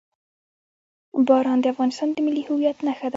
باران 1.27 1.57
د 1.61 1.65
افغانستان 1.73 2.07
د 2.13 2.17
ملي 2.25 2.43
هویت 2.47 2.77
نښه 2.87 3.07
ده. 3.09 3.09